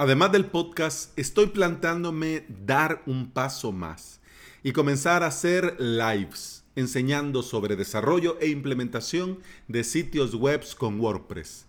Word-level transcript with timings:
Además 0.00 0.30
del 0.30 0.46
podcast, 0.46 1.18
estoy 1.18 1.48
planteándome 1.48 2.46
dar 2.64 3.02
un 3.06 3.32
paso 3.32 3.72
más 3.72 4.20
y 4.62 4.70
comenzar 4.70 5.24
a 5.24 5.26
hacer 5.26 5.74
lives 5.80 6.62
enseñando 6.76 7.42
sobre 7.42 7.74
desarrollo 7.74 8.38
e 8.40 8.46
implementación 8.46 9.40
de 9.66 9.82
sitios 9.82 10.36
web 10.36 10.62
con 10.76 11.00
WordPress. 11.00 11.66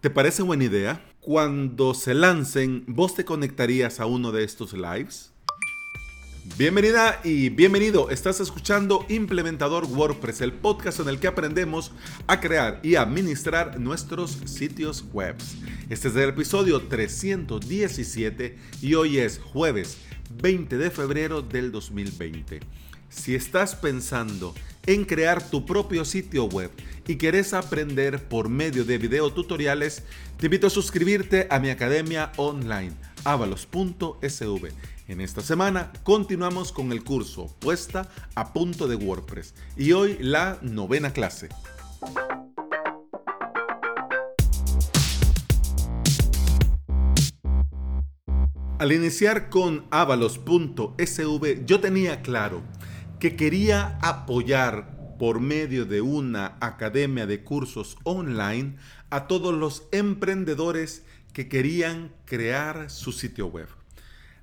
¿Te 0.00 0.10
parece 0.10 0.42
buena 0.42 0.64
idea? 0.64 1.06
Cuando 1.20 1.94
se 1.94 2.12
lancen, 2.12 2.82
¿vos 2.88 3.14
te 3.14 3.24
conectarías 3.24 4.00
a 4.00 4.06
uno 4.06 4.32
de 4.32 4.42
estos 4.42 4.72
lives? 4.72 5.32
Bienvenida 6.44 7.20
y 7.22 7.50
bienvenido. 7.50 8.08
Estás 8.08 8.40
escuchando 8.40 9.04
Implementador 9.10 9.84
WordPress, 9.84 10.40
el 10.40 10.52
podcast 10.54 11.00
en 11.00 11.08
el 11.08 11.20
que 11.20 11.26
aprendemos 11.26 11.92
a 12.26 12.40
crear 12.40 12.80
y 12.82 12.94
administrar 12.94 13.78
nuestros 13.78 14.38
sitios 14.46 15.04
web. 15.12 15.36
Este 15.90 16.08
es 16.08 16.16
el 16.16 16.30
episodio 16.30 16.80
317 16.80 18.58
y 18.80 18.94
hoy 18.94 19.18
es 19.18 19.38
jueves 19.38 19.98
20 20.42 20.78
de 20.78 20.90
febrero 20.90 21.42
del 21.42 21.72
2020. 21.72 22.60
Si 23.10 23.34
estás 23.34 23.74
pensando 23.74 24.54
en 24.86 25.04
crear 25.04 25.42
tu 25.50 25.66
propio 25.66 26.06
sitio 26.06 26.44
web 26.46 26.70
y 27.06 27.16
quieres 27.16 27.52
aprender 27.52 28.28
por 28.28 28.48
medio 28.48 28.84
de 28.86 28.96
videotutoriales, 28.96 30.04
te 30.38 30.46
invito 30.46 30.68
a 30.68 30.70
suscribirte 30.70 31.48
a 31.50 31.58
mi 31.58 31.68
academia 31.68 32.32
online 32.36 33.09
avalos.sv. 33.24 34.72
En 35.08 35.20
esta 35.20 35.40
semana 35.40 35.92
continuamos 36.04 36.72
con 36.72 36.92
el 36.92 37.02
curso 37.02 37.54
Puesta 37.58 38.08
a 38.34 38.52
punto 38.52 38.86
de 38.86 38.96
WordPress 38.96 39.54
y 39.76 39.92
hoy 39.92 40.16
la 40.20 40.58
novena 40.62 41.12
clase. 41.12 41.48
Al 48.78 48.92
iniciar 48.92 49.50
con 49.50 49.84
avalos.sv 49.90 51.66
yo 51.66 51.80
tenía 51.80 52.22
claro 52.22 52.62
que 53.18 53.36
quería 53.36 53.98
apoyar 54.00 55.16
por 55.18 55.38
medio 55.38 55.84
de 55.84 56.00
una 56.00 56.56
academia 56.60 57.26
de 57.26 57.44
cursos 57.44 57.98
online 58.04 58.76
a 59.10 59.26
todos 59.26 59.52
los 59.52 59.86
emprendedores 59.92 61.04
que 61.32 61.48
querían 61.48 62.12
crear 62.24 62.90
su 62.90 63.12
sitio 63.12 63.46
web. 63.46 63.68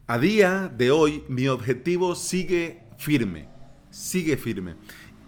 A 0.07 0.19
día 0.19 0.71
de 0.75 0.91
hoy 0.91 1.23
mi 1.27 1.47
objetivo 1.47 2.15
sigue 2.15 2.83
firme, 2.97 3.49
sigue 3.89 4.37
firme. 4.37 4.75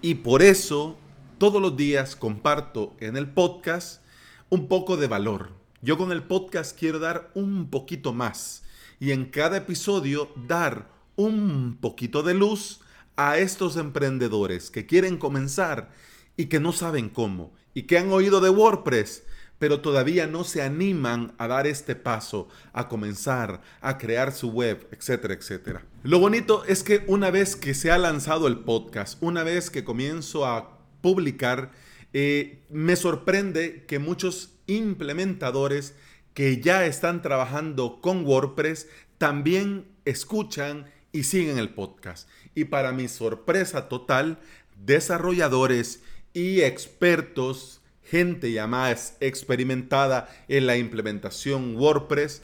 Y 0.01 0.15
por 0.15 0.41
eso 0.41 0.97
todos 1.37 1.61
los 1.61 1.75
días 1.75 2.15
comparto 2.15 2.95
en 2.99 3.17
el 3.17 3.29
podcast 3.29 4.01
un 4.49 4.67
poco 4.67 4.97
de 4.97 5.07
valor. 5.07 5.51
Yo 5.81 5.97
con 5.97 6.11
el 6.11 6.23
podcast 6.23 6.77
quiero 6.77 6.99
dar 6.99 7.31
un 7.33 7.69
poquito 7.69 8.13
más 8.13 8.63
y 8.99 9.11
en 9.11 9.25
cada 9.25 9.57
episodio 9.57 10.29
dar 10.47 10.89
un 11.15 11.77
poquito 11.79 12.23
de 12.23 12.33
luz 12.33 12.81
a 13.15 13.37
estos 13.37 13.75
emprendedores 13.75 14.71
que 14.71 14.85
quieren 14.85 15.17
comenzar 15.17 15.91
y 16.37 16.45
que 16.45 16.59
no 16.59 16.71
saben 16.71 17.09
cómo 17.09 17.53
y 17.73 17.83
que 17.83 17.97
han 17.97 18.11
oído 18.11 18.39
de 18.41 18.49
WordPress 18.49 19.23
pero 19.59 19.81
todavía 19.81 20.25
no 20.25 20.43
se 20.43 20.61
animan 20.61 21.33
a 21.37 21.47
dar 21.47 21.67
este 21.67 21.95
paso, 21.95 22.47
a 22.73 22.87
comenzar, 22.87 23.61
a 23.81 23.97
crear 23.97 24.31
su 24.31 24.49
web, 24.49 24.87
etcétera, 24.91 25.33
etcétera. 25.33 25.85
Lo 26.03 26.19
bonito 26.19 26.63
es 26.65 26.81
que 26.81 27.03
una 27.07 27.29
vez 27.29 27.55
que 27.55 27.73
se 27.73 27.91
ha 27.91 27.97
lanzado 27.97 28.47
el 28.47 28.59
podcast, 28.59 29.21
una 29.21 29.43
vez 29.43 29.69
que 29.69 29.83
comienzo 29.83 30.45
a 30.45 30.79
publicar, 31.01 31.71
eh, 32.13 32.63
me 32.69 32.95
sorprende 32.95 33.85
que 33.85 33.99
muchos 33.99 34.55
implementadores 34.65 35.93
que 36.33 36.61
ya 36.61 36.85
están 36.85 37.21
trabajando 37.21 37.99
con 38.01 38.25
WordPress 38.25 38.87
también 39.17 39.85
escuchan 40.05 40.85
y 41.11 41.23
siguen 41.23 41.57
el 41.57 41.69
podcast. 41.73 42.29
Y 42.55 42.65
para 42.65 42.93
mi 42.93 43.07
sorpresa 43.07 43.89
total, 43.89 44.39
desarrolladores 44.77 46.01
y 46.33 46.61
expertos 46.61 47.78
gente 48.09 48.51
ya 48.51 48.67
más 48.67 49.15
experimentada 49.19 50.29
en 50.47 50.65
la 50.65 50.77
implementación 50.77 51.75
WordPress, 51.75 52.41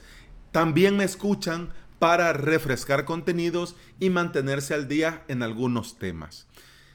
también 0.52 0.96
me 0.96 1.04
escuchan 1.04 1.72
para 1.98 2.32
refrescar 2.32 3.04
contenidos 3.04 3.74
y 3.98 4.10
mantenerse 4.10 4.74
al 4.74 4.86
día 4.88 5.24
en 5.28 5.42
algunos 5.42 5.98
temas. 5.98 6.46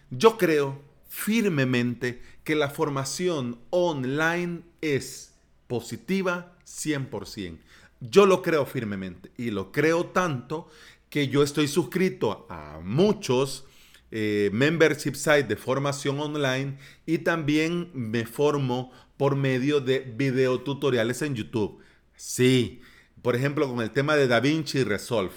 Yo 0.10 0.38
creo 0.38 0.82
firmemente 1.10 2.22
que 2.44 2.56
la 2.56 2.70
formación 2.70 3.60
online 3.70 4.62
es 4.82 5.34
positiva 5.68 6.56
100%. 6.66 7.60
Yo 8.00 8.26
lo 8.26 8.42
creo 8.42 8.66
firmemente 8.66 9.32
y 9.38 9.52
lo 9.52 9.72
creo 9.72 10.08
tanto 10.08 10.70
que 11.10 11.28
yo 11.28 11.44
estoy 11.44 11.68
suscrito 11.68 12.48
a 12.50 12.80
muchos 12.84 13.66
eh, 14.12 14.50
membership 14.54 15.16
site 15.16 15.44
de 15.44 15.56
formación 15.56 16.20
online 16.20 16.78
y 17.06 17.20
también 17.20 17.90
me 17.94 18.26
formo 18.26 18.92
por 19.18 19.36
medio 19.36 19.80
de 19.80 20.00
videotutoriales 20.00 21.22
en 21.22 21.36
YouTube. 21.36 21.80
Sí, 22.16 22.82
por 23.22 23.36
ejemplo, 23.36 23.68
con 23.68 23.82
el 23.82 23.92
tema 23.92 24.16
de 24.16 24.28
DaVinci 24.28 24.84
Resolve. 24.84 25.34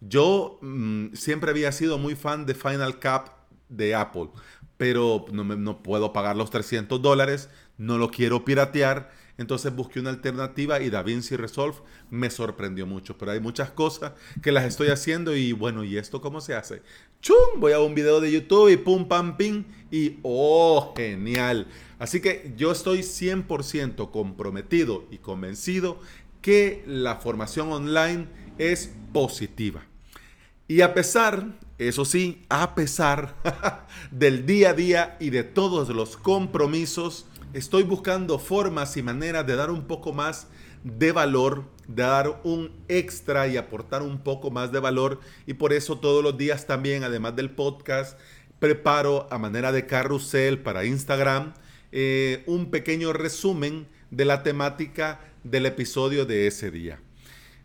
Yo 0.00 0.58
mm, 0.62 1.14
siempre 1.14 1.50
había 1.50 1.72
sido 1.72 1.98
muy 1.98 2.14
fan 2.14 2.46
de 2.46 2.54
Final 2.54 2.94
Cut 3.00 3.30
de 3.68 3.94
Apple, 3.94 4.30
pero 4.76 5.26
no, 5.32 5.44
no 5.44 5.82
puedo 5.82 6.12
pagar 6.12 6.36
los 6.36 6.50
300 6.50 7.00
dólares, 7.00 7.50
no 7.76 7.98
lo 7.98 8.10
quiero 8.10 8.44
piratear 8.44 9.10
entonces 9.38 9.74
busqué 9.74 10.00
una 10.00 10.10
alternativa 10.10 10.80
y 10.80 10.90
DaVinci 10.90 11.36
Resolve 11.36 11.76
me 12.10 12.28
sorprendió 12.28 12.86
mucho. 12.86 13.16
Pero 13.16 13.30
hay 13.30 13.40
muchas 13.40 13.70
cosas 13.70 14.12
que 14.42 14.50
las 14.50 14.64
estoy 14.64 14.88
haciendo 14.88 15.34
y 15.34 15.52
bueno, 15.52 15.84
¿y 15.84 15.96
esto 15.96 16.20
cómo 16.20 16.40
se 16.40 16.54
hace? 16.54 16.82
¡Chum! 17.22 17.58
Voy 17.58 17.72
a 17.72 17.80
un 17.80 17.94
video 17.94 18.20
de 18.20 18.32
YouTube 18.32 18.68
y 18.68 18.76
pum, 18.76 19.06
pam, 19.06 19.36
ping. 19.36 19.62
Y 19.92 20.18
¡oh, 20.22 20.92
genial! 20.96 21.68
Así 22.00 22.20
que 22.20 22.52
yo 22.56 22.72
estoy 22.72 22.98
100% 22.98 24.10
comprometido 24.10 25.04
y 25.10 25.18
convencido 25.18 26.00
que 26.42 26.82
la 26.86 27.16
formación 27.16 27.72
online 27.72 28.26
es 28.58 28.92
positiva. 29.12 29.84
Y 30.66 30.80
a 30.80 30.94
pesar, 30.94 31.58
eso 31.78 32.04
sí, 32.04 32.42
a 32.48 32.74
pesar 32.74 33.36
del 34.10 34.46
día 34.46 34.70
a 34.70 34.74
día 34.74 35.16
y 35.20 35.30
de 35.30 35.44
todos 35.44 35.88
los 35.90 36.16
compromisos, 36.16 37.26
estoy 37.52 37.82
buscando 37.82 38.38
formas 38.38 38.96
y 38.96 39.02
maneras 39.02 39.46
de 39.46 39.56
dar 39.56 39.70
un 39.70 39.86
poco 39.86 40.12
más 40.12 40.48
de 40.84 41.12
valor, 41.12 41.64
de 41.86 42.02
dar 42.02 42.40
un 42.44 42.72
extra 42.88 43.48
y 43.48 43.56
aportar 43.56 44.02
un 44.02 44.18
poco 44.18 44.50
más 44.50 44.72
de 44.72 44.80
valor. 44.80 45.20
Y 45.46 45.54
por 45.54 45.72
eso 45.72 45.98
todos 45.98 46.22
los 46.22 46.36
días 46.36 46.66
también, 46.66 47.04
además 47.04 47.36
del 47.36 47.50
podcast, 47.50 48.18
preparo 48.58 49.28
a 49.30 49.38
manera 49.38 49.72
de 49.72 49.86
carrusel 49.86 50.58
para 50.58 50.84
Instagram 50.84 51.54
eh, 51.90 52.42
un 52.46 52.70
pequeño 52.70 53.12
resumen 53.12 53.86
de 54.10 54.24
la 54.24 54.42
temática 54.42 55.20
del 55.44 55.66
episodio 55.66 56.26
de 56.26 56.46
ese 56.46 56.70
día. 56.70 57.00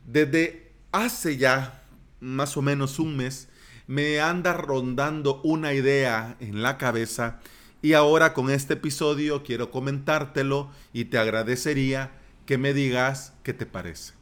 Desde 0.06 0.72
hace 0.92 1.38
ya 1.38 1.84
más 2.20 2.56
o 2.56 2.62
menos 2.62 3.00
un 3.00 3.18
mes, 3.18 3.50
me 3.88 4.22
anda 4.22 4.54
rondando 4.54 5.42
una 5.44 5.74
idea 5.74 6.38
en 6.40 6.62
la 6.64 6.78
cabeza 6.78 7.42
y 7.84 7.94
ahora 7.94 8.34
con 8.34 8.50
este 8.50 8.76
episodio 8.76 9.44
quiero 9.44 9.70
comentártelo 9.70 10.72
y 10.94 11.06
te 11.06 11.18
agradecería 11.18 12.12
que 12.46 12.58
me 12.58 12.74
digas 12.74 13.34
qué 13.44 13.54
te 13.54 13.66
parece. 13.66 14.14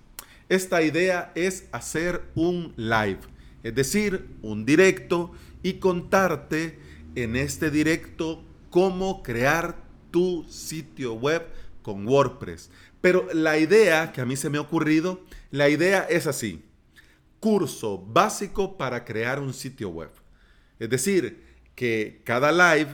Esta 0.49 0.81
idea 0.81 1.31
es 1.35 1.65
hacer 1.71 2.23
un 2.33 2.73
live, 2.75 3.19
es 3.61 3.75
decir, 3.75 4.27
un 4.41 4.65
directo 4.65 5.31
y 5.61 5.73
contarte 5.73 6.79
en 7.13 7.35
este 7.35 7.69
directo 7.69 8.43
cómo 8.71 9.21
crear 9.21 9.77
tu 10.09 10.43
sitio 10.49 11.13
web 11.13 11.45
con 11.83 12.07
WordPress. 12.07 12.71
Pero 12.99 13.27
la 13.31 13.59
idea 13.59 14.11
que 14.11 14.21
a 14.21 14.25
mí 14.25 14.37
se 14.37 14.49
me 14.49 14.57
ha 14.57 14.61
ocurrido, 14.61 15.21
la 15.51 15.69
idea 15.69 16.01
es 16.09 16.25
así. 16.25 16.65
Curso 17.39 17.99
básico 17.99 18.75
para 18.75 19.05
crear 19.05 19.39
un 19.39 19.53
sitio 19.53 19.89
web. 19.89 20.09
Es 20.79 20.89
decir, 20.89 21.43
que 21.75 22.21
cada 22.25 22.51
live 22.51 22.91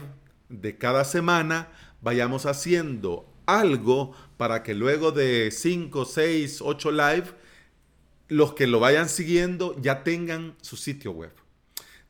de 0.48 0.78
cada 0.78 1.04
semana 1.04 1.68
vayamos 2.00 2.46
haciendo 2.46 3.26
algo 3.46 4.12
para 4.36 4.62
que 4.62 4.74
luego 4.74 5.10
de 5.10 5.50
5, 5.50 6.04
6, 6.04 6.60
8 6.62 6.90
live, 6.92 7.24
los 8.28 8.52
que 8.52 8.66
lo 8.66 8.80
vayan 8.80 9.08
siguiendo 9.08 9.74
ya 9.80 10.04
tengan 10.04 10.54
su 10.60 10.76
sitio 10.76 11.12
web. 11.12 11.32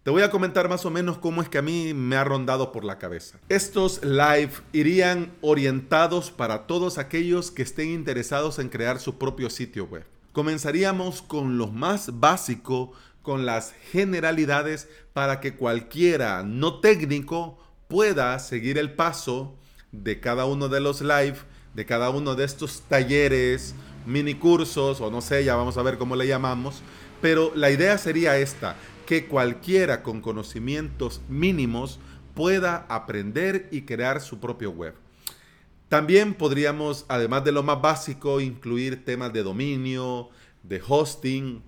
Te 0.02 0.10
voy 0.10 0.22
a 0.22 0.30
comentar 0.30 0.68
más 0.68 0.86
o 0.86 0.90
menos 0.90 1.18
cómo 1.18 1.42
es 1.42 1.48
que 1.48 1.58
a 1.58 1.62
mí 1.62 1.92
me 1.92 2.16
ha 2.16 2.24
rondado 2.24 2.72
por 2.72 2.82
la 2.82 2.98
cabeza. 2.98 3.38
Estos 3.48 4.02
live 4.02 4.52
irían 4.72 5.32
orientados 5.42 6.30
para 6.30 6.66
todos 6.66 6.98
aquellos 6.98 7.50
que 7.50 7.62
estén 7.62 7.90
interesados 7.90 8.58
en 8.58 8.68
crear 8.68 9.00
su 9.00 9.18
propio 9.18 9.50
sitio 9.50 9.84
web. 9.84 10.06
Comenzaríamos 10.32 11.20
con 11.20 11.58
lo 11.58 11.66
más 11.66 12.20
básico, 12.20 12.92
con 13.22 13.44
las 13.44 13.74
generalidades 13.90 14.88
para 15.12 15.40
que 15.40 15.56
cualquiera 15.56 16.42
no 16.42 16.80
técnico 16.80 17.58
pueda 17.88 18.38
seguir 18.38 18.78
el 18.78 18.92
paso 18.92 19.56
de 19.92 20.20
cada 20.20 20.44
uno 20.44 20.68
de 20.68 20.80
los 20.80 21.00
live, 21.00 21.36
de 21.74 21.86
cada 21.86 22.10
uno 22.10 22.34
de 22.34 22.44
estos 22.44 22.82
talleres, 22.82 23.74
mini 24.06 24.34
cursos 24.34 25.00
o 25.00 25.10
no 25.10 25.20
sé, 25.20 25.44
ya 25.44 25.56
vamos 25.56 25.76
a 25.78 25.82
ver 25.82 25.98
cómo 25.98 26.14
le 26.14 26.26
llamamos, 26.26 26.82
pero 27.20 27.52
la 27.54 27.70
idea 27.70 27.98
sería 27.98 28.38
esta, 28.38 28.76
que 29.06 29.26
cualquiera 29.26 30.02
con 30.02 30.20
conocimientos 30.20 31.22
mínimos 31.28 31.98
pueda 32.34 32.86
aprender 32.88 33.68
y 33.72 33.82
crear 33.82 34.20
su 34.20 34.38
propio 34.38 34.70
web. 34.70 34.94
También 35.88 36.34
podríamos, 36.34 37.06
además 37.08 37.44
de 37.44 37.52
lo 37.52 37.62
más 37.62 37.80
básico, 37.80 38.40
incluir 38.40 39.06
temas 39.06 39.32
de 39.32 39.42
dominio, 39.42 40.28
de 40.62 40.82
hosting, 40.86 41.62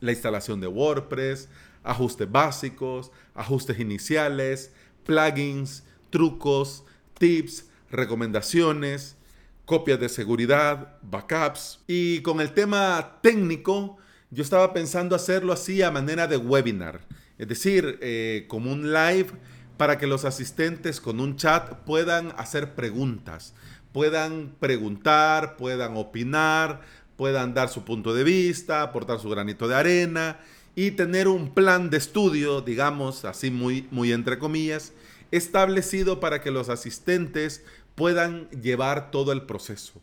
la 0.00 0.12
instalación 0.12 0.60
de 0.60 0.66
WordPress, 0.66 1.50
ajustes 1.84 2.30
básicos, 2.30 3.12
ajustes 3.34 3.78
iniciales, 3.78 4.72
plugins, 5.06 5.84
trucos, 6.10 6.84
tips, 7.18 7.66
recomendaciones, 7.90 9.16
copias 9.64 10.00
de 10.00 10.08
seguridad, 10.08 10.98
backups. 11.02 11.80
Y 11.86 12.20
con 12.20 12.40
el 12.40 12.52
tema 12.52 13.18
técnico, 13.22 13.96
yo 14.30 14.42
estaba 14.42 14.72
pensando 14.72 15.16
hacerlo 15.16 15.52
así 15.52 15.82
a 15.82 15.90
manera 15.90 16.26
de 16.26 16.36
webinar, 16.36 17.00
es 17.38 17.48
decir, 17.48 17.98
eh, 18.02 18.44
como 18.48 18.72
un 18.72 18.92
live 18.92 19.28
para 19.76 19.98
que 19.98 20.06
los 20.06 20.24
asistentes 20.24 21.00
con 21.00 21.20
un 21.20 21.36
chat 21.36 21.84
puedan 21.84 22.32
hacer 22.36 22.74
preguntas, 22.74 23.54
puedan 23.92 24.54
preguntar, 24.58 25.56
puedan 25.56 25.96
opinar, 25.96 26.80
puedan 27.16 27.54
dar 27.54 27.68
su 27.68 27.84
punto 27.84 28.14
de 28.14 28.24
vista, 28.24 28.82
aportar 28.82 29.20
su 29.20 29.28
granito 29.28 29.68
de 29.68 29.74
arena 29.74 30.38
y 30.76 30.92
tener 30.92 31.26
un 31.26 31.54
plan 31.54 31.90
de 31.90 31.96
estudio, 31.96 32.60
digamos, 32.60 33.24
así 33.24 33.50
muy, 33.50 33.88
muy 33.90 34.12
entre 34.12 34.38
comillas, 34.38 34.92
establecido 35.32 36.20
para 36.20 36.42
que 36.42 36.52
los 36.52 36.68
asistentes 36.68 37.64
puedan 37.94 38.48
llevar 38.50 39.10
todo 39.10 39.32
el 39.32 39.42
proceso. 39.42 40.02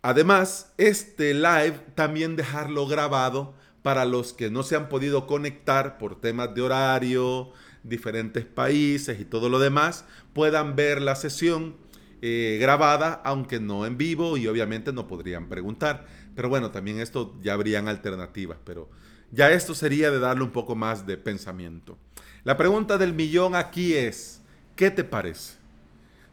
Además, 0.00 0.72
este 0.78 1.34
live 1.34 1.80
también 1.96 2.36
dejarlo 2.36 2.86
grabado 2.86 3.52
para 3.82 4.04
los 4.04 4.32
que 4.32 4.48
no 4.48 4.62
se 4.62 4.76
han 4.76 4.88
podido 4.88 5.26
conectar 5.26 5.98
por 5.98 6.20
temas 6.20 6.54
de 6.54 6.62
horario, 6.62 7.50
diferentes 7.82 8.44
países 8.44 9.18
y 9.18 9.24
todo 9.24 9.48
lo 9.48 9.58
demás, 9.58 10.04
puedan 10.34 10.76
ver 10.76 11.02
la 11.02 11.16
sesión 11.16 11.76
eh, 12.22 12.58
grabada, 12.60 13.20
aunque 13.24 13.58
no 13.58 13.86
en 13.86 13.98
vivo 13.98 14.36
y 14.36 14.46
obviamente 14.46 14.92
no 14.92 15.08
podrían 15.08 15.48
preguntar. 15.48 16.06
Pero 16.36 16.48
bueno, 16.48 16.70
también 16.70 17.00
esto 17.00 17.36
ya 17.42 17.54
habrían 17.54 17.88
alternativas, 17.88 18.58
pero 18.64 18.88
ya 19.30 19.50
esto 19.50 19.74
sería 19.74 20.10
de 20.10 20.18
darle 20.18 20.44
un 20.44 20.50
poco 20.50 20.74
más 20.74 21.06
de 21.06 21.16
pensamiento. 21.16 21.98
La 22.44 22.56
pregunta 22.56 22.98
del 22.98 23.12
millón 23.12 23.54
aquí 23.54 23.94
es, 23.94 24.40
¿qué 24.76 24.90
te 24.90 25.04
parece? 25.04 25.54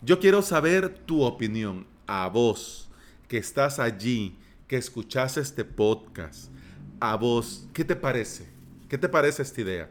Yo 0.02 0.20
quiero 0.20 0.42
saber 0.42 0.90
tu 0.90 1.24
opinión 1.24 1.88
a 2.08 2.28
vos 2.28 2.90
que 3.28 3.38
estás 3.38 3.80
allí, 3.80 4.38
que 4.68 4.78
escuchas 4.78 5.38
este 5.38 5.66
podcast. 5.66 6.52
A 7.00 7.16
vos, 7.16 7.68
¿qué 7.74 7.84
te 7.84 7.96
parece? 7.96 8.48
¿Qué 8.88 8.98
te 8.98 9.10
parece 9.10 9.42
esta 9.42 9.62
idea? 9.62 9.90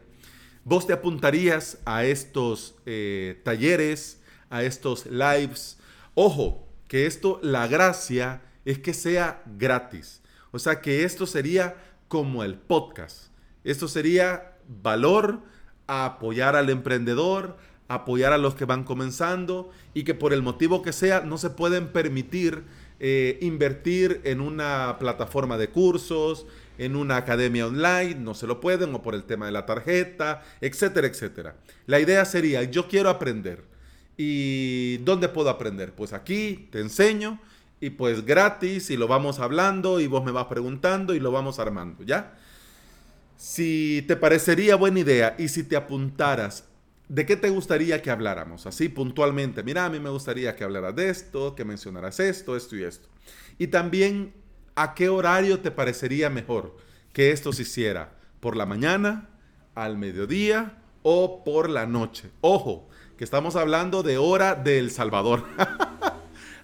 ¿Vos 0.63 0.87
te 0.87 0.93
apuntarías 0.93 1.77
a 1.85 2.05
estos 2.05 2.75
eh, 2.85 3.39
talleres, 3.43 4.19
a 4.49 4.63
estos 4.63 5.05
lives? 5.05 5.77
Ojo, 6.15 6.67
que 6.87 7.05
esto, 7.05 7.39
la 7.43 7.67
gracia 7.67 8.41
es 8.63 8.79
que 8.79 8.93
sea 8.93 9.43
gratis. 9.57 10.21
O 10.51 10.59
sea, 10.59 10.81
que 10.81 11.03
esto 11.03 11.27
sería 11.27 11.75
como 12.07 12.43
el 12.43 12.55
podcast. 12.55 13.27
Esto 13.63 13.87
sería 13.87 14.57
valor 14.81 15.41
apoyar 15.87 16.55
al 16.55 16.69
emprendedor, 16.69 17.57
apoyar 17.87 18.33
a 18.33 18.37
los 18.37 18.55
que 18.55 18.65
van 18.65 18.83
comenzando 18.83 19.69
y 19.93 20.03
que 20.03 20.13
por 20.13 20.33
el 20.33 20.41
motivo 20.41 20.81
que 20.81 20.93
sea 20.93 21.21
no 21.21 21.37
se 21.37 21.51
pueden 21.51 21.89
permitir 21.89 22.63
eh, 22.99 23.37
invertir 23.41 24.21
en 24.23 24.39
una 24.39 24.97
plataforma 24.99 25.57
de 25.57 25.69
cursos, 25.69 26.45
en 26.77 26.95
una 26.95 27.17
academia 27.17 27.67
online, 27.67 28.15
no 28.15 28.33
se 28.33 28.47
lo 28.47 28.61
pueden, 28.61 28.93
o 28.95 29.01
por 29.01 29.15
el 29.15 29.23
tema 29.23 29.47
de 29.47 29.51
la 29.51 29.65
tarjeta, 29.65 30.43
etcétera, 30.61 31.07
etcétera. 31.07 31.55
La 31.87 31.99
idea 31.99 32.23
sería, 32.25 32.63
yo 32.63 32.87
quiero 32.87 33.09
aprender. 33.09 33.63
¿Y 34.17 34.97
dónde 34.97 35.27
puedo 35.27 35.49
aprender? 35.49 35.91
Pues 35.93 36.13
aquí 36.13 36.69
te 36.71 36.79
enseño 36.79 37.39
y 37.79 37.91
pues 37.91 38.25
gratis 38.25 38.89
y 38.89 38.97
lo 38.97 39.07
vamos 39.07 39.39
hablando 39.39 39.99
y 39.99 40.07
vos 40.07 40.23
me 40.23 40.31
vas 40.31 40.45
preguntando 40.45 41.13
y 41.13 41.19
lo 41.19 41.31
vamos 41.31 41.59
armando, 41.59 42.03
¿ya? 42.03 42.37
Si 43.37 44.03
te 44.07 44.15
parecería 44.15 44.75
buena 44.75 44.99
idea 44.99 45.35
y 45.37 45.49
si 45.49 45.63
te 45.63 45.75
apuntaras 45.75 46.65
¿De 47.07 47.25
qué 47.25 47.35
te 47.35 47.49
gustaría 47.49 48.01
que 48.01 48.09
habláramos? 48.09 48.65
Así 48.65 48.89
puntualmente. 48.89 49.61
Mira, 49.61 49.85
a 49.85 49.89
mí 49.89 49.99
me 49.99 50.09
gustaría 50.09 50.55
que 50.55 50.63
hablaras 50.63 50.95
de 50.95 51.09
esto, 51.09 51.53
que 51.53 51.63
mencionaras 51.63 52.19
esto, 52.19 52.55
esto 52.55 52.75
y 52.75 52.83
esto. 52.83 53.07
Y 53.59 53.67
también, 53.67 54.33
¿a 54.75 54.95
qué 54.95 55.09
horario 55.09 55.59
te 55.59 55.69
parecería 55.69 56.31
mejor 56.31 56.77
que 57.13 57.31
esto 57.31 57.53
se 57.53 57.61
hiciera? 57.61 58.15
¿Por 58.39 58.57
la 58.57 58.65
mañana, 58.65 59.29
al 59.75 59.97
mediodía 59.99 60.79
o 61.03 61.43
por 61.43 61.69
la 61.69 61.85
noche? 61.85 62.31
Ojo, 62.41 62.89
que 63.17 63.23
estamos 63.23 63.55
hablando 63.55 64.01
de 64.01 64.17
hora 64.17 64.55
de 64.55 64.79
El 64.79 64.89
Salvador. 64.89 65.43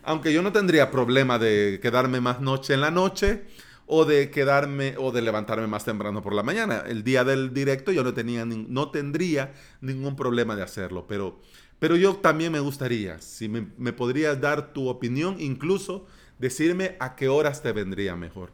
Aunque 0.03 0.33
yo 0.33 0.41
no 0.41 0.51
tendría 0.51 0.91
problema 0.91 1.37
de 1.37 1.79
quedarme 1.81 2.21
más 2.21 2.41
noche 2.41 2.73
en 2.73 2.81
la 2.81 2.91
noche 2.91 3.43
o 3.85 4.05
de 4.05 4.31
quedarme 4.31 4.95
o 4.97 5.11
de 5.11 5.21
levantarme 5.21 5.67
más 5.67 5.85
temprano 5.85 6.21
por 6.21 6.33
la 6.33 6.43
mañana. 6.43 6.83
El 6.87 7.03
día 7.03 7.23
del 7.23 7.53
directo 7.53 7.91
yo 7.91 8.03
no, 8.03 8.13
tenía, 8.13 8.45
no 8.45 8.89
tendría 8.89 9.53
ningún 9.81 10.15
problema 10.15 10.55
de 10.55 10.63
hacerlo, 10.63 11.05
pero, 11.07 11.41
pero 11.77 11.95
yo 11.95 12.15
también 12.15 12.51
me 12.51 12.61
gustaría, 12.61 13.21
si 13.21 13.49
me, 13.49 13.67
me 13.77 13.93
podrías 13.93 14.39
dar 14.39 14.73
tu 14.73 14.87
opinión, 14.87 15.35
incluso 15.39 16.07
decirme 16.39 16.95
a 16.99 17.15
qué 17.15 17.27
horas 17.27 17.61
te 17.61 17.71
vendría 17.73 18.15
mejor. 18.15 18.51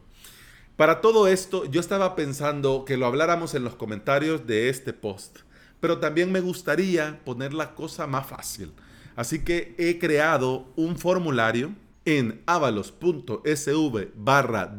Para 0.76 1.00
todo 1.00 1.26
esto, 1.28 1.64
yo 1.64 1.80
estaba 1.80 2.14
pensando 2.14 2.84
que 2.84 2.96
lo 2.96 3.06
habláramos 3.06 3.54
en 3.54 3.64
los 3.64 3.74
comentarios 3.74 4.46
de 4.46 4.68
este 4.68 4.92
post, 4.92 5.38
pero 5.80 5.98
también 5.98 6.30
me 6.30 6.40
gustaría 6.40 7.20
poner 7.24 7.54
la 7.54 7.74
cosa 7.74 8.06
más 8.06 8.26
fácil. 8.26 8.72
Así 9.18 9.40
que 9.40 9.74
he 9.78 9.98
creado 9.98 10.72
un 10.76 10.96
formulario 10.96 11.72
en 12.04 12.40
avalos.sv 12.46 14.12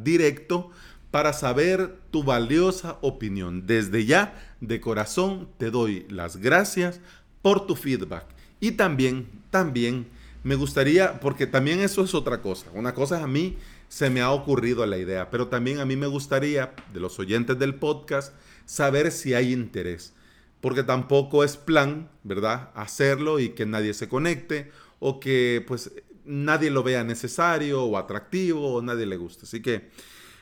directo 0.01 0.71
para 1.12 1.33
saber 1.33 1.97
tu 2.09 2.24
valiosa 2.24 3.00
opinión. 3.01 3.68
Desde 3.68 4.06
ya, 4.06 4.41
de 4.62 4.80
corazón, 4.80 5.50
te 5.57 5.71
doy 5.71 6.06
las 6.09 6.38
gracias 6.38 7.01
por 7.41 7.68
tu 7.68 7.75
feedback. 7.75 8.24
Y 8.62 8.71
también, 8.71 9.27
también 9.50 10.07
me 10.45 10.56
gustaría, 10.56 11.19
porque 11.19 11.45
también 11.45 11.81
eso 11.81 12.01
es 12.01 12.15
otra 12.15 12.41
cosa. 12.41 12.68
Una 12.74 12.94
cosa 12.94 13.21
a 13.21 13.27
mí 13.27 13.57
se 13.89 14.09
me 14.09 14.21
ha 14.21 14.31
ocurrido 14.31 14.86
la 14.86 14.97
idea, 14.97 15.30
pero 15.30 15.50
también 15.50 15.80
a 15.80 15.86
mí 15.86 15.97
me 15.97 16.07
gustaría, 16.07 16.74
de 16.93 17.01
los 17.01 17.19
oyentes 17.19 17.60
del 17.60 17.75
podcast, 17.75 18.34
saber 18.65 19.12
si 19.12 19.34
hay 19.34 19.51
interés. 19.51 20.13
Porque 20.62 20.84
tampoco 20.84 21.44
es 21.44 21.58
plan, 21.58 22.10
¿verdad? 22.24 22.72
Hacerlo 22.75 23.39
y 23.39 23.50
que 23.50 23.66
nadie 23.66 23.94
se 23.94 24.10
conecte 24.10 24.72
o 25.00 25.20
que 25.20 25.63
pues 25.68 25.92
nadie 26.25 26.70
lo 26.70 26.84
vea 26.84 27.04
necesario 27.04 27.84
o 27.84 27.98
atractivo 27.98 28.75
o 28.75 28.82
nadie 28.82 29.06
le 29.06 29.18
gusta. 29.18 29.46
Así 29.46 29.62
que, 29.62 29.89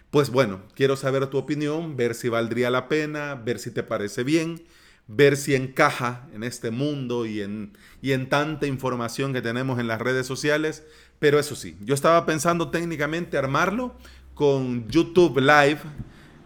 pues 0.09 0.29
bueno, 0.29 0.61
quiero 0.75 0.95
saber 0.95 1.27
tu 1.27 1.37
opinión, 1.37 1.95
ver 1.95 2.15
si 2.15 2.29
valdría 2.29 2.69
la 2.69 2.87
pena, 2.87 3.35
ver 3.35 3.59
si 3.59 3.71
te 3.71 3.83
parece 3.83 4.23
bien, 4.23 4.63
ver 5.07 5.37
si 5.37 5.55
encaja 5.55 6.27
en 6.33 6.43
este 6.43 6.71
mundo 6.71 7.25
y 7.25 7.41
en, 7.41 7.77
y 8.01 8.11
en 8.11 8.27
tanta 8.27 8.67
información 8.67 9.33
que 9.33 9.41
tenemos 9.41 9.79
en 9.79 9.87
las 9.87 10.01
redes 10.01 10.27
sociales. 10.27 10.83
Pero 11.19 11.39
eso 11.39 11.55
sí, 11.55 11.77
yo 11.81 11.93
estaba 11.93 12.25
pensando 12.25 12.69
técnicamente 12.69 13.37
armarlo 13.37 13.95
con 14.33 14.87
YouTube 14.87 15.39
Live, 15.39 15.79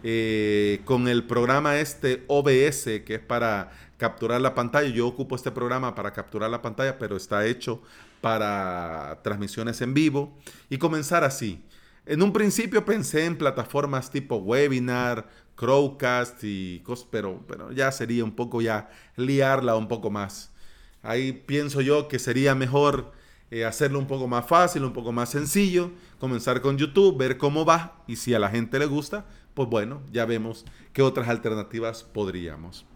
eh, 0.02 0.80
con 0.84 1.08
el 1.08 1.24
programa 1.24 1.78
este 1.78 2.24
OBS, 2.26 3.02
que 3.04 3.14
es 3.14 3.20
para 3.20 3.70
capturar 3.96 4.40
la 4.40 4.54
pantalla. 4.54 4.88
Yo 4.88 5.06
ocupo 5.06 5.36
este 5.36 5.50
programa 5.50 5.94
para 5.94 6.12
capturar 6.12 6.50
la 6.50 6.60
pantalla, 6.62 6.98
pero 6.98 7.16
está 7.16 7.46
hecho 7.46 7.80
para 8.20 9.20
transmisiones 9.22 9.80
en 9.80 9.94
vivo 9.94 10.36
y 10.68 10.78
comenzar 10.78 11.24
así. 11.24 11.62
En 12.04 12.22
un 12.22 12.32
principio 12.32 12.84
pensé 12.84 13.26
en 13.26 13.38
plataformas 13.38 14.10
tipo 14.10 14.36
webinar, 14.36 15.28
Crowcast 15.54 16.42
y 16.42 16.80
cosas, 16.80 17.06
pero, 17.10 17.44
pero 17.46 17.70
ya 17.70 17.92
sería 17.92 18.24
un 18.24 18.32
poco 18.32 18.60
ya 18.60 18.90
liarla 19.16 19.76
un 19.76 19.86
poco 19.86 20.10
más. 20.10 20.50
Ahí 21.02 21.32
pienso 21.32 21.80
yo 21.80 22.08
que 22.08 22.18
sería 22.18 22.54
mejor 22.54 23.12
eh, 23.52 23.64
hacerlo 23.64 23.98
un 23.98 24.06
poco 24.06 24.26
más 24.26 24.46
fácil, 24.46 24.82
un 24.82 24.92
poco 24.92 25.12
más 25.12 25.28
sencillo, 25.28 25.90
comenzar 26.18 26.60
con 26.60 26.78
YouTube, 26.78 27.18
ver 27.18 27.36
cómo 27.36 27.64
va 27.64 28.02
y 28.06 28.16
si 28.16 28.34
a 28.34 28.38
la 28.38 28.48
gente 28.48 28.78
le 28.78 28.86
gusta, 28.86 29.26
pues 29.54 29.68
bueno, 29.68 30.02
ya 30.12 30.24
vemos 30.24 30.64
qué 30.92 31.02
otras 31.02 31.28
alternativas 31.28 32.02
podríamos. 32.02 32.86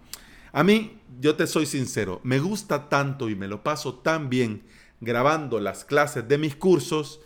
A 0.53 0.65
mí, 0.65 0.99
yo 1.21 1.37
te 1.37 1.47
soy 1.47 1.67
sincero, 1.67 2.21
me 2.23 2.39
gusta 2.39 2.89
tanto 2.89 3.29
y 3.29 3.37
me 3.37 3.49
lo 3.49 3.63
paso 3.63 3.95
tan 3.95 4.31
bien 4.31 4.63
grabando 5.01 5.61
las 5.61 5.85
clases 5.85 6.27
de 6.27 6.39
mis 6.39 6.57
cursos 6.57 7.21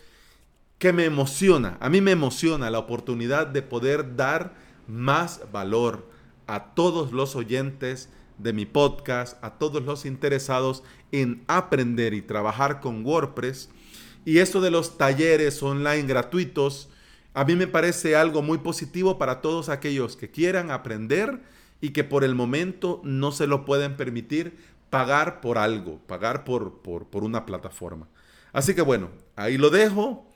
que 0.78 0.92
me 0.92 1.04
emociona, 1.04 1.76
a 1.80 1.90
mí 1.90 2.00
me 2.00 2.12
emociona 2.12 2.70
la 2.70 2.78
oportunidad 2.78 3.46
de 3.46 3.62
poder 3.62 4.16
dar 4.16 4.54
más 4.88 5.42
valor 5.52 6.08
a 6.46 6.74
todos 6.74 7.12
los 7.12 7.36
oyentes 7.36 8.08
de 8.38 8.52
mi 8.52 8.66
podcast, 8.66 9.42
a 9.44 9.58
todos 9.58 9.82
los 9.82 10.06
interesados 10.06 10.82
en 11.12 11.44
aprender 11.46 12.14
y 12.14 12.22
trabajar 12.22 12.80
con 12.80 13.04
WordPress. 13.04 13.68
Y 14.24 14.38
esto 14.38 14.60
de 14.60 14.70
los 14.70 14.98
talleres 14.98 15.62
online 15.62 16.02
gratuitos, 16.04 16.88
A 17.32 17.44
mí 17.44 17.54
me 17.54 17.68
parece 17.68 18.16
algo 18.16 18.42
muy 18.42 18.58
positivo 18.58 19.18
para 19.18 19.40
todos 19.40 19.68
aquellos 19.68 20.16
que 20.16 20.30
quieran 20.30 20.70
aprender 20.70 21.40
y 21.80 21.90
que 21.90 22.02
por 22.02 22.24
el 22.24 22.34
momento 22.34 23.00
no 23.04 23.30
se 23.30 23.46
lo 23.46 23.64
pueden 23.64 23.96
permitir 23.96 24.56
pagar 24.90 25.40
por 25.40 25.56
algo, 25.56 25.98
pagar 26.06 26.44
por, 26.44 26.82
por, 26.82 27.24
una 27.24 27.46
plataforma. 27.46 28.08
Así 28.52 28.74
que 28.74 28.82
bueno, 28.82 29.10
ahí 29.36 29.56
lo 29.56 29.70
dejo. 29.70 30.26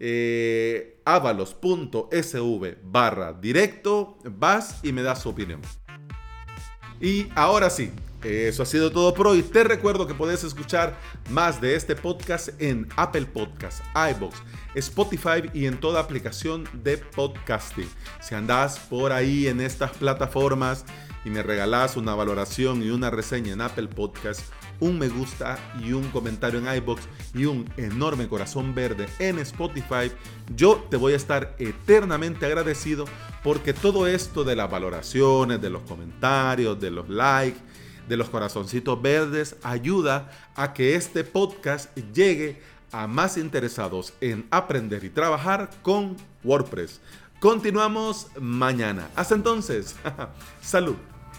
Eh, 0.00 1.00
avalos.sv 1.04 2.76
barra 2.84 3.32
directo, 3.32 4.16
vas 4.24 4.80
y 4.82 4.92
me 4.92 5.02
das 5.02 5.22
su 5.22 5.28
opinión. 5.28 5.60
Y 7.00 7.28
ahora 7.34 7.70
sí, 7.70 7.92
eso 8.22 8.62
ha 8.62 8.66
sido 8.66 8.90
todo 8.90 9.14
por 9.14 9.28
hoy. 9.28 9.42
Te 9.42 9.62
recuerdo 9.62 10.06
que 10.06 10.14
puedes 10.14 10.42
escuchar 10.42 10.98
más 11.30 11.60
de 11.60 11.76
este 11.76 11.94
podcast 11.94 12.48
en 12.60 12.88
Apple 12.96 13.26
Podcasts, 13.26 13.82
iBox, 13.94 14.36
Spotify 14.74 15.48
y 15.54 15.66
en 15.66 15.78
toda 15.78 16.00
aplicación 16.00 16.68
de 16.72 16.98
podcasting. 16.98 17.88
Si 18.20 18.34
andas 18.34 18.78
por 18.78 19.12
ahí 19.12 19.46
en 19.46 19.60
estas 19.60 19.92
plataformas 19.92 20.84
y 21.24 21.30
me 21.30 21.42
regalas 21.42 21.96
una 21.96 22.14
valoración 22.14 22.82
y 22.82 22.90
una 22.90 23.10
reseña 23.10 23.52
en 23.52 23.60
Apple 23.60 23.88
Podcasts, 23.88 24.44
un 24.80 24.98
me 24.98 25.08
gusta 25.08 25.58
y 25.82 25.92
un 25.92 26.04
comentario 26.10 26.60
en 26.60 26.76
iBox 26.76 27.02
y 27.34 27.44
un 27.44 27.68
enorme 27.76 28.28
corazón 28.28 28.74
verde 28.74 29.08
en 29.18 29.38
Spotify, 29.38 30.12
yo 30.54 30.86
te 30.90 30.96
voy 30.96 31.12
a 31.12 31.16
estar 31.16 31.54
eternamente 31.58 32.46
agradecido 32.46 33.04
porque 33.42 33.72
todo 33.72 34.06
esto 34.06 34.44
de 34.44 34.56
las 34.56 34.70
valoraciones, 34.70 35.60
de 35.60 35.70
los 35.70 35.82
comentarios, 35.82 36.80
de 36.80 36.90
los 36.90 37.08
likes, 37.08 37.58
de 38.08 38.16
los 38.16 38.30
corazoncitos 38.30 39.00
verdes 39.00 39.56
ayuda 39.62 40.30
a 40.54 40.72
que 40.72 40.94
este 40.94 41.24
podcast 41.24 41.96
llegue 42.14 42.60
a 42.90 43.06
más 43.06 43.36
interesados 43.36 44.14
en 44.20 44.46
aprender 44.50 45.04
y 45.04 45.10
trabajar 45.10 45.70
con 45.82 46.16
WordPress. 46.42 47.00
Continuamos 47.40 48.28
mañana. 48.40 49.08
Hasta 49.14 49.34
entonces, 49.34 49.94
salud. 50.60 50.96